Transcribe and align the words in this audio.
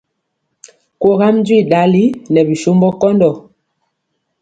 Kogam 1.01 1.35
jwi 1.45 1.57
ɗali 1.71 2.03
nɛ 2.31 2.41
bisombɔ 2.47 2.87
kɔndɔ. 3.01 3.29